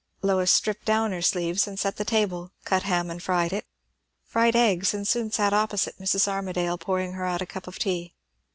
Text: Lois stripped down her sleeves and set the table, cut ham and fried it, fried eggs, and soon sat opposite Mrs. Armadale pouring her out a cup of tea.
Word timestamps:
Lois 0.23 0.51
stripped 0.51 0.83
down 0.85 1.11
her 1.11 1.21
sleeves 1.21 1.67
and 1.67 1.79
set 1.79 1.97
the 1.97 2.03
table, 2.03 2.51
cut 2.65 2.81
ham 2.81 3.11
and 3.11 3.21
fried 3.21 3.53
it, 3.53 3.67
fried 4.25 4.55
eggs, 4.55 4.95
and 4.95 5.07
soon 5.07 5.29
sat 5.31 5.53
opposite 5.53 5.99
Mrs. 5.99 6.27
Armadale 6.27 6.79
pouring 6.79 7.13
her 7.13 7.25
out 7.27 7.39
a 7.43 7.45
cup 7.45 7.67
of 7.67 7.77
tea. 7.77 8.15